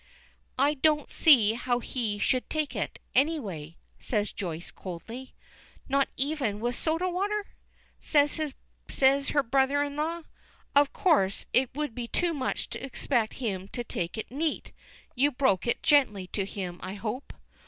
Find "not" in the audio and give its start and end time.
5.87-6.09